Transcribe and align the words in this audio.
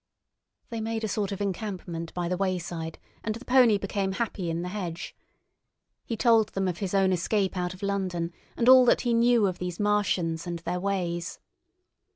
They 0.71 0.81
made 0.81 1.03
a 1.03 1.07
sort 1.07 1.31
of 1.31 1.41
encampment 1.41 2.11
by 2.15 2.27
the 2.27 2.35
wayside, 2.35 2.97
and 3.23 3.35
the 3.35 3.45
pony 3.45 3.77
became 3.77 4.13
happy 4.13 4.49
in 4.49 4.63
the 4.63 4.69
hedge. 4.69 5.15
He 6.03 6.17
told 6.17 6.49
them 6.49 6.67
of 6.67 6.79
his 6.79 6.95
own 6.95 7.13
escape 7.13 7.55
out 7.55 7.75
of 7.75 7.83
London, 7.83 8.33
and 8.57 8.67
all 8.67 8.83
that 8.85 9.01
he 9.01 9.13
knew 9.13 9.45
of 9.45 9.59
these 9.59 9.79
Martians 9.79 10.47
and 10.47 10.57
their 10.57 10.79
ways. 10.79 11.37